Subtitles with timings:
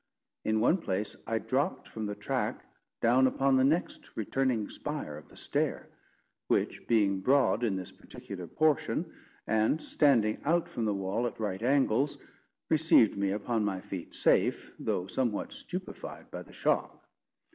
[0.45, 2.65] In one place, I dropped from the track
[3.03, 5.89] down upon the next returning spire of the stair;
[6.47, 9.13] which being broad in this particular portion,
[9.45, 12.17] and standing out from the wall at right angles,
[12.67, 17.07] received me upon my feet safe, though somewhat stupefied by the shock.